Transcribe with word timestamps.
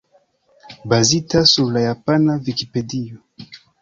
Bazita 0.89 1.43
sur 1.51 1.69
la 1.75 1.83
japana 1.85 2.39
Vikipedio. 2.49 3.19